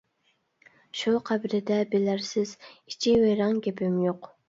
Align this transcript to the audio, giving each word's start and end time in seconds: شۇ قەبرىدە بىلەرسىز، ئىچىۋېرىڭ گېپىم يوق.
شۇ 1.01 1.13
قەبرىدە 1.29 1.79
بىلەرسىز، 1.93 2.57
ئىچىۋېرىڭ 2.73 3.65
گېپىم 3.69 4.05
يوق. 4.11 4.37